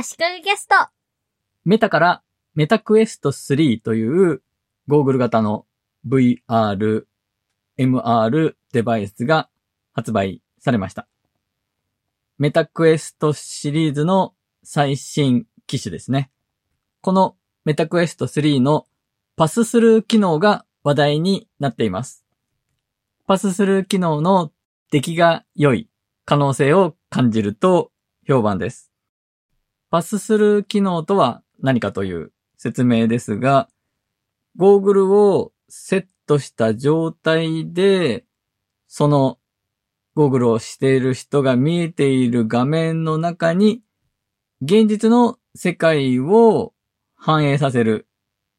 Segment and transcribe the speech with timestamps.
[0.00, 0.76] 足利ゲスト。
[1.64, 2.22] メタから
[2.54, 4.42] メタクエスト3という
[4.86, 5.66] ゴーグル型の
[6.06, 7.04] VR、
[7.76, 9.48] MR デバイスが
[9.92, 11.08] 発売されました。
[12.38, 16.30] メタクエストシリーズの最新機種ですね。
[17.00, 17.34] この
[17.64, 18.86] メタクエスト3の
[19.34, 22.24] パススルー機能が話題になっています。
[23.26, 24.52] パススルー機能の
[24.92, 25.90] 出来が良い
[26.24, 27.90] 可能性を感じると
[28.28, 28.87] 評判です。
[29.90, 33.68] パススルー機能とは何かという説明ですが、
[34.56, 38.24] ゴーグルをセットした状態で、
[38.86, 39.38] その
[40.14, 43.82] ゴーグルをしている人が見えている画面の中に、
[44.60, 46.74] 現実の世界を
[47.14, 48.08] 反映させる、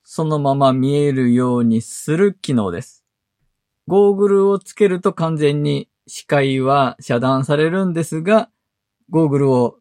[0.04, 3.06] そのまま見えるようにする機能です。
[3.88, 8.50] ゴーグルをつけると完全に視界は遮断されるんですが、
[9.10, 9.79] ゴーグルを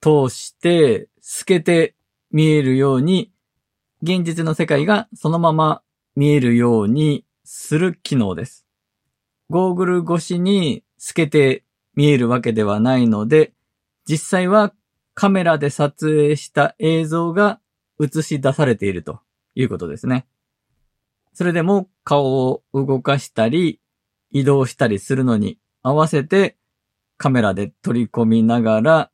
[0.00, 1.94] 通して透けて
[2.30, 3.32] 見えるように、
[4.02, 5.82] 現実の世界がそのまま
[6.14, 8.66] 見えるようにする機能です。
[9.50, 11.64] ゴーグル越しに透けて
[11.94, 13.52] 見えるわけではないので、
[14.08, 14.72] 実際は
[15.14, 17.60] カメラで撮影した映像が
[18.00, 19.20] 映し出されていると
[19.54, 20.26] いうことですね。
[21.32, 23.80] それでも顔を動かしたり
[24.30, 26.56] 移動したりするのに合わせて
[27.16, 29.10] カメラで取り込みながら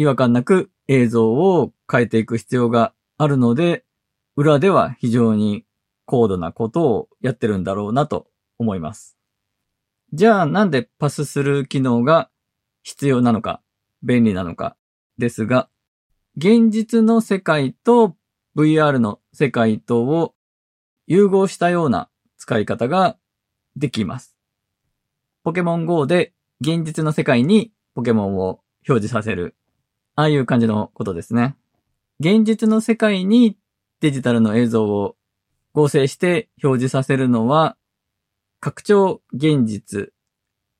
[0.00, 3.84] 違和感なく映像を変えていく必要があるので、
[4.34, 5.66] 裏では非常に
[6.06, 8.26] 高度なことをやってるんだろうなと
[8.58, 9.18] 思います。
[10.14, 12.30] じゃあなんでパスする機能が
[12.82, 13.60] 必要なのか、
[14.02, 14.74] 便利なのか
[15.18, 15.68] ですが、
[16.34, 18.16] 現実の世界と
[18.56, 20.34] VR の世界とを
[21.06, 23.18] 融合したような使い方が
[23.76, 24.34] できます。
[25.44, 29.56] ポケモン GO で現実の世界にポケモンを表示させる。
[30.20, 31.56] ああいう感じのことですね。
[32.20, 33.56] 現実の世界に
[34.00, 35.16] デジタルの映像を
[35.72, 37.78] 合成して表示させるのは
[38.60, 40.12] 拡張現実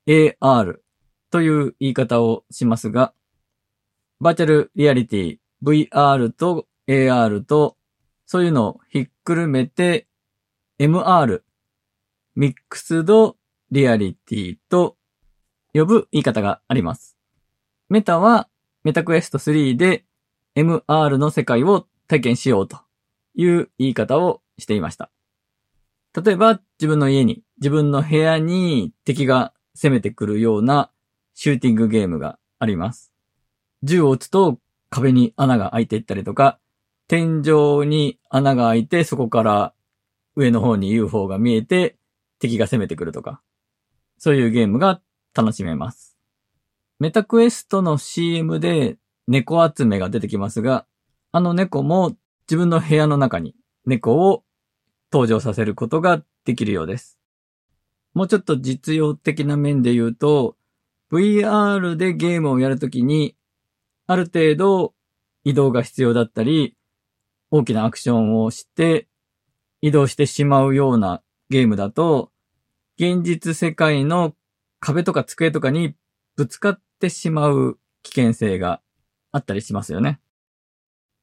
[0.06, 0.80] AR
[1.30, 3.14] という言い方をしますが、
[4.20, 7.78] バーチャルリアリティ VR と AR と
[8.26, 10.06] そういうのをひっくるめて
[10.78, 11.40] MR
[12.34, 13.38] ミックスド
[13.70, 14.98] リアリティと
[15.72, 17.16] 呼ぶ言い方があります。
[17.88, 18.49] メタは
[18.84, 20.04] メタクエスト3で
[20.56, 22.78] MR の世界を体験しようと
[23.34, 25.10] いう言い方をしていました。
[26.14, 30.90] 例えば自分の家に、自分の部屋に敵が攻めてくるような
[31.34, 33.12] シューティングゲームがあります。
[33.82, 34.58] 銃を撃つと
[34.88, 36.58] 壁に穴が開いていったりとか、
[37.06, 39.72] 天井に穴が開いてそこから
[40.36, 41.96] 上の方に UFO が見えて
[42.38, 43.40] 敵が攻めてくるとか、
[44.18, 45.00] そういうゲームが
[45.34, 46.09] 楽しめます。
[47.00, 50.84] メタクエストの CM で猫集めが出てきますが、
[51.32, 52.14] あの猫も
[52.46, 53.54] 自分の部屋の中に
[53.86, 54.44] 猫を
[55.10, 57.18] 登場させることができるようです。
[58.12, 60.58] もうちょっと実用的な面で言うと、
[61.10, 63.34] VR でゲームをやるときに、
[64.06, 64.92] ある程度
[65.42, 66.76] 移動が必要だったり、
[67.50, 69.08] 大きなアクションをして
[69.80, 72.30] 移動してしまうようなゲームだと、
[72.98, 74.34] 現実世界の
[74.80, 75.94] 壁とか机とかに
[76.36, 78.80] ぶつかってしまう危険性が
[79.32, 80.20] あったりしますよね。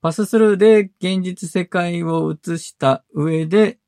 [0.01, 3.79] パススルーで現実世界を映した上で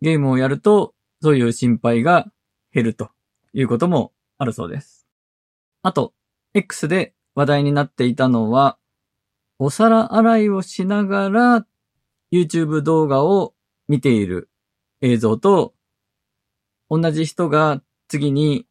[0.00, 2.26] ゲームをやると、そういう心配が
[2.72, 3.10] 減ると
[3.52, 5.06] いうこともあるそうです。
[5.82, 6.12] あと、
[6.54, 8.78] X で話題になっていたのは、
[9.58, 11.66] お皿洗いをしながら
[12.32, 13.54] YouTube 動画を
[13.88, 14.50] 見ている
[15.00, 15.74] 映像と、
[16.90, 18.66] 同じ人が次に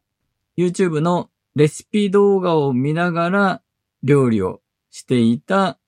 [0.57, 3.61] YouTube のレシピ動画を見ながら
[4.01, 5.79] 料理をしていた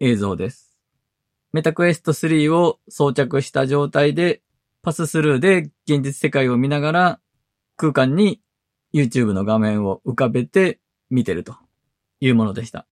[0.00, 0.76] 映像です。
[1.52, 4.42] メタクエスト3を装着した状態で
[4.82, 7.20] パススルーで現実世界を見ながら
[7.76, 8.40] 空間に
[8.92, 11.54] YouTube の画面を浮かべて見てると
[12.18, 12.88] いうものでした。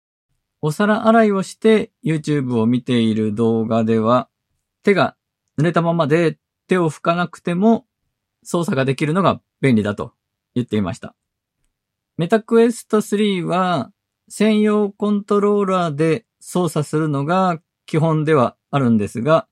[0.63, 4.29] お皿洗いをして YouTube を見ている動画では
[4.85, 5.17] 手が
[5.59, 6.39] 濡れたままで
[6.69, 7.87] 手を拭かなくても
[8.45, 10.13] 操作ができるのが便利だと
[10.55, 11.17] 言っていました。
[12.21, 13.93] メタクエスト3は
[14.29, 19.49] 専用コントローラーで操作するのが基本ではあるんですが、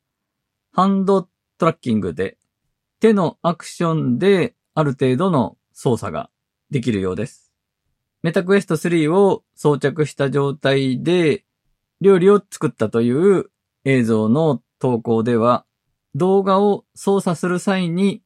[0.74, 1.22] ハンド
[1.56, 2.36] トラッキングで
[3.00, 6.28] 手のアクションである程度の操作が
[6.68, 7.54] できるようです。
[8.22, 11.46] メタクエスト3を装着した状態で
[12.02, 13.46] 料理を作ったという
[13.86, 15.64] 映像の投稿では
[16.14, 18.20] 動画を操作する際に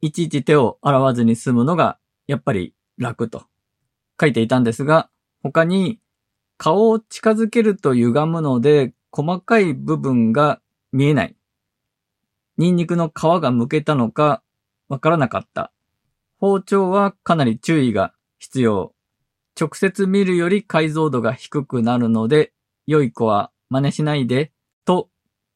[0.00, 1.98] いちいち手を洗わずに済むのが
[2.28, 3.49] やっぱり楽と
[4.20, 5.08] 書いていたんですが
[5.42, 6.00] 他に
[6.60, 10.60] 顔を近づけると歪むので、細かい部分が
[10.92, 11.34] 見えない。
[12.58, 14.42] ニンニクの皮が剥けたのか
[14.90, 15.72] わからなかった。
[16.38, 18.92] 包丁はかなり注意が必要。
[19.58, 22.52] 直接見るより解像度が低くなるので、
[22.86, 24.52] 良い子は真似しないで、
[24.84, 25.08] と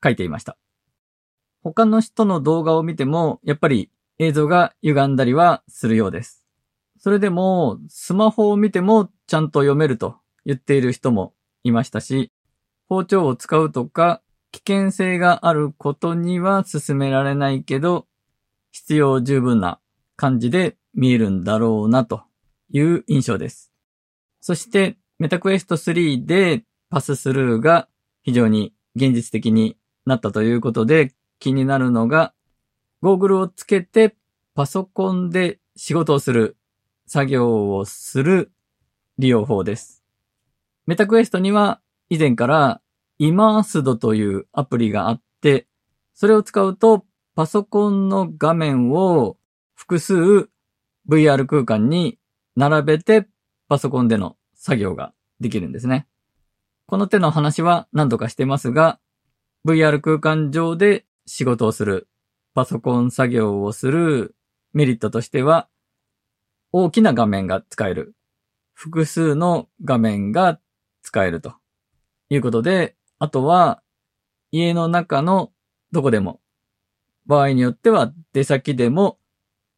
[0.02, 0.56] 書いていました。
[1.62, 6.43] 他の人の動画を見ても、やっぱり映像が歪んだりはするようです。
[7.04, 10.16] それでも、スマホを見てもちゃんと読めると
[10.46, 12.32] 言っている人もいましたし、
[12.88, 14.22] 包丁を使うとか、
[14.52, 18.06] 危険性があることには進められないけど、
[18.72, 19.80] 必要十分な
[20.16, 22.22] 感じで見えるんだろうなと
[22.70, 23.70] いう印象です。
[24.40, 27.86] そして、メタクエスト3でパススルーが
[28.22, 32.32] 非常に現実的になったということで気になるのが、
[33.02, 34.16] ゴーグルをつけて
[34.54, 36.56] パソコンで仕事をする、
[37.06, 38.52] 作業をする
[39.18, 40.02] 利用法です。
[40.86, 41.80] メタクエストには
[42.10, 42.80] 以前から
[43.18, 45.66] イマースドというアプリがあって、
[46.14, 47.04] それを使うと
[47.34, 49.36] パソコンの画面を
[49.74, 50.48] 複数
[51.08, 52.18] VR 空間に
[52.56, 53.26] 並べて
[53.68, 56.06] パソコンでの作業ができるんですね。
[56.86, 59.00] この手の話は何度かしてますが、
[59.66, 62.08] VR 空間上で仕事をする、
[62.54, 64.36] パソコン作業をする
[64.74, 65.68] メリットとしては、
[66.76, 68.16] 大きな画面が使える。
[68.72, 70.58] 複数の画面が
[71.02, 71.54] 使えると
[72.30, 73.80] いうことで、あとは
[74.50, 75.52] 家の中の
[75.92, 76.40] どこでも、
[77.26, 79.20] 場合によっては出先でも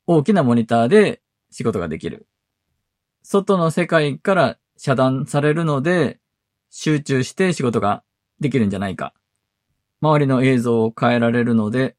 [0.07, 1.21] 大きなモニターで
[1.51, 2.29] 仕事ができる。
[3.23, 6.19] 外の世界から遮断されるので、
[6.71, 8.05] 集中して仕事が
[8.41, 9.13] できるんじゃないか。
[10.01, 11.95] 周りの映像を変えられるので、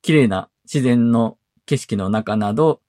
[0.00, 2.81] 綺麗な自然の景色の中など、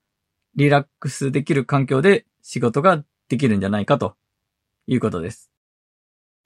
[0.56, 4.16] リラックスできる環境で仕事ができるんじゃないかと
[4.86, 5.50] いうことです。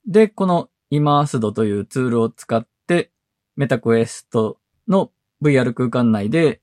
[0.07, 3.11] で、このイマースドというツールを使って、
[3.57, 5.11] メタクエストの
[5.43, 6.61] VR 空間内で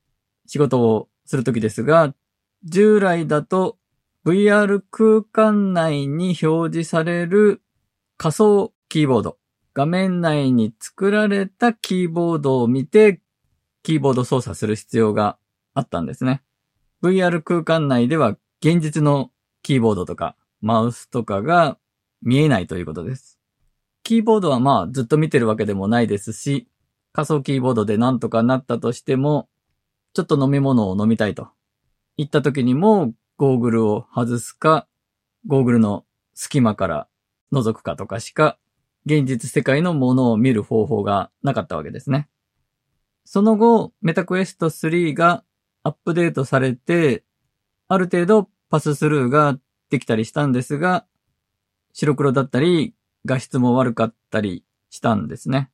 [0.47, 2.15] 仕事をするときですが、
[2.63, 3.77] 従来だと
[4.25, 7.61] VR 空間内に表示される
[8.17, 9.37] 仮想キーボード、
[9.73, 13.21] 画面内に作られたキーボードを見て、
[13.83, 15.37] キーボード操作する必要が
[15.75, 16.41] あったんですね。
[17.05, 19.29] VR 空間内では現実の
[19.61, 21.77] キーボードとかマウスとかが
[22.23, 23.39] 見えないということです。
[24.01, 26.67] キーボードはまあずっと見てるわけでもないですし、
[27.13, 29.47] 仮想キーボードでなんとかなったとしても、
[30.13, 31.49] ちょっと飲み物を飲みたいと
[32.17, 34.87] 言った時にもゴーグルを外すか、
[35.45, 37.07] ゴーグルの隙間から
[37.53, 38.57] 覗くかとかしか、
[39.05, 42.27] 現実世界のものを見る方法がなかったわけですね。
[43.25, 45.43] その後、メタクエスト3が
[45.85, 47.23] アップデートされて、
[47.87, 49.59] ある程度パススルーが
[49.91, 51.05] できたりしたんですが、
[51.93, 55.69] 白黒だったり、画質も悪かったりしたんですね。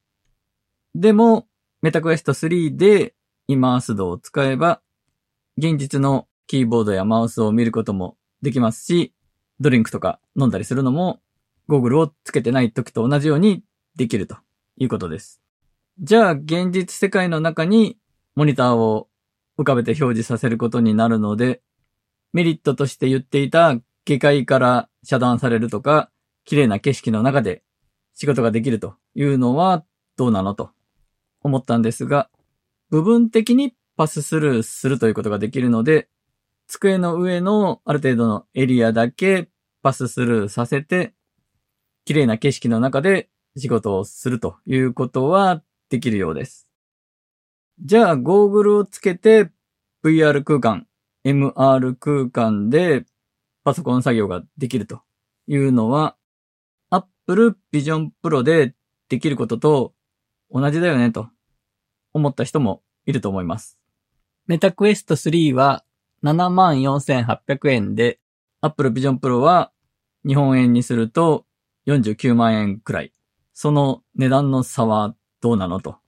[0.95, 1.47] でも、
[1.81, 3.15] メタクエスト3で
[3.47, 4.81] イマースドを使えば、
[5.57, 9.13] 現実のキーボードやマウスを見ることもできますし、
[9.61, 11.21] ドリンクとか飲んだりするのも、
[11.69, 13.63] ゴーグルをつけてない時と同じように
[13.95, 14.35] できると
[14.75, 15.41] いうことです。
[16.01, 17.97] じゃあ、現実世界の中に
[18.35, 19.07] モニターを
[19.61, 21.61] 浮かべて表示させることになるので、
[22.33, 26.09] メリットとして言っていた下界から遮断されるとか、
[26.45, 27.63] 綺麗な景色の中で
[28.15, 29.85] 仕事ができるというのは
[30.17, 30.71] どうなのと
[31.43, 32.29] 思ったんですが、
[32.89, 36.09] 部分的にパススルーするということができるので、
[36.67, 39.49] 机の上のある程度のエリアだけ
[39.83, 41.13] パススルーさせて、
[42.05, 46.70] 綺麗な景色の中で仕事をするということはできるようです。
[47.79, 49.49] じゃあ、ゴーグルをつけて
[50.03, 50.87] VR 空間、
[51.25, 53.05] MR 空間で
[53.63, 55.01] パソコン作業ができると
[55.47, 56.15] いうのは、
[56.89, 58.75] Apple Vision Pro で
[59.09, 59.93] できることと
[60.49, 61.29] 同じだよねと
[62.13, 63.79] 思った人もいると思います。
[64.47, 65.83] メタクエスト3は
[66.23, 68.19] 74,800円で、
[68.61, 69.71] Apple Vision Pro は
[70.27, 71.45] 日本円にすると
[71.87, 73.13] 49万円くらい。
[73.53, 76.00] その値段の差はどうなのと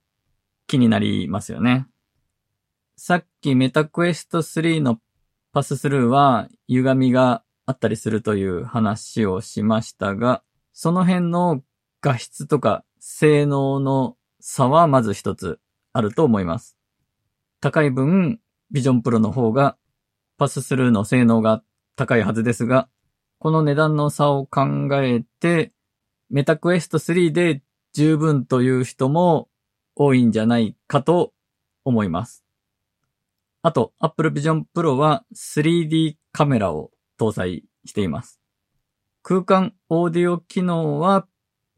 [0.66, 1.86] 気になりますよね。
[2.96, 5.00] さっきメタクエスト3の
[5.52, 10.42] パススルーは歪みがあったりするという話をしましたが、
[10.72, 11.62] その辺の
[12.00, 15.58] 画質とか性能の差はまず一つ
[15.92, 16.76] あると思います。
[17.60, 18.40] 高い分、
[18.70, 19.76] ビジョンプロの方が
[20.36, 21.62] パススルーの性能が
[21.96, 22.88] 高いはずですが、
[23.38, 25.72] この値段の差を考えて、
[26.30, 29.48] メタクエスト3で十分という人も
[29.96, 31.32] 多いんじゃないかと
[31.84, 32.44] 思います。
[33.62, 38.40] あと、Apple Vision Pro は 3D カメラを搭載しています。
[39.22, 41.26] 空間オーディオ機能は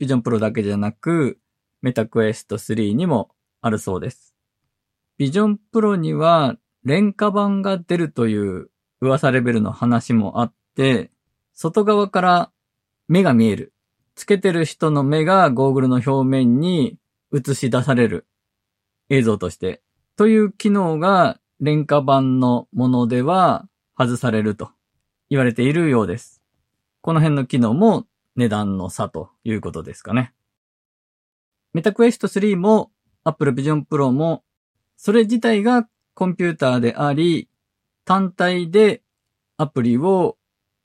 [0.01, 1.39] Vision Pro だけじゃなく、
[1.85, 3.31] Meta Quest 3にも
[3.61, 4.35] あるそうです。
[5.19, 8.71] Vision Pro には廉価版が出るという
[9.01, 11.11] 噂レベルの話もあって、
[11.53, 12.53] 外側から
[13.09, 13.73] 目が見える。
[14.15, 16.99] つけてる人の目がゴーグルの表面に
[17.35, 18.27] 映し出される
[19.09, 19.83] 映像として。
[20.17, 24.71] という機能が廉価版のものでは外されると
[25.31, 26.43] 言われているようです。
[27.01, 30.35] この辺の機能も値段の差ということですかね。
[31.75, 32.91] MetaQuest 3も
[33.25, 34.45] Apple Vision Pro も
[34.97, 37.49] それ自体がコンピューターであり、
[38.05, 39.03] 単体で
[39.59, 40.39] アプリを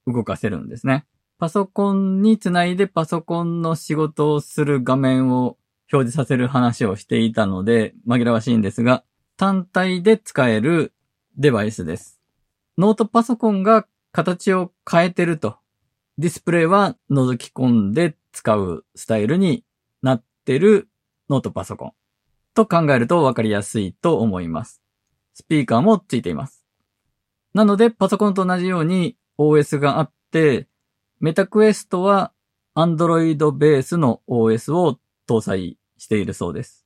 [0.06, 1.06] 動かせるんですね。
[1.38, 5.58] パソコンにつないでパソコンの仕事をする画面を
[5.92, 9.04] 表示させる話をしていたので紛らわしいんですが、
[9.38, 10.94] 単体で使える
[11.38, 12.22] デバイスです。
[12.78, 15.58] ノートパソコンが形を変えてると。
[16.18, 19.64] ディスプレイは覗き込んで使うスタイルに
[20.02, 20.90] なってる
[21.30, 21.94] ノートパソコン。
[22.54, 24.82] と考えるとわかりやすいと思います。
[25.34, 26.66] スピーカーもついています。
[27.54, 30.68] なので、パソコンと同じように OS があって、
[31.22, 32.32] MetaQuest は
[32.76, 36.84] Android ベースの OS を搭載しているそうです。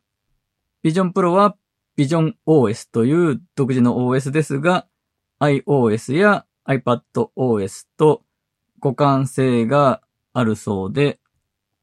[0.84, 1.55] Vision Pro は
[1.98, 4.88] Vision OS という独自の OS ですが、
[5.39, 8.24] iOS や iPadOS と
[8.81, 10.01] 互換性が
[10.34, 11.19] あるそうで、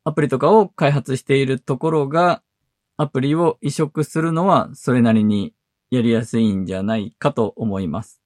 [0.04, 2.42] アプリとかを開発しているところが、
[2.98, 5.54] アプリを移植するのはそれなりに
[5.90, 8.20] やりやすいんじゃないかと思います。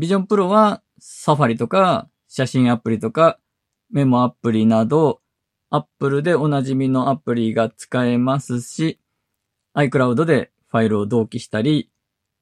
[0.00, 3.38] Vision Pro は Safari とか写真アプリとか
[3.88, 5.20] メモアプリなど
[5.74, 9.00] Apple でおなじみのアプリが使えますし
[9.74, 11.90] iCloud でファイルを同期したり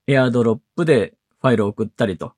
[0.06, 2.34] AirDrop でファイルを送ったりと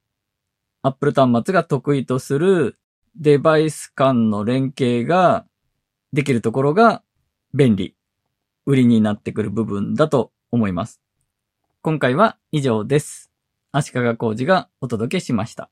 [0.82, 2.78] Apple 端末が得意とする
[3.16, 5.46] デバイス間の連携が
[6.12, 7.02] できるところが
[7.54, 7.96] 便利、
[8.66, 11.00] 売りになってくる部分だと思います。
[11.82, 13.30] 今回は以上です。
[13.72, 15.70] 足利工事がお届けしました。